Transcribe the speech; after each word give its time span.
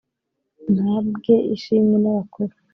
mpabwe 0.73 1.33
ishimwe 1.55 1.95
n'abakuru 2.03 2.53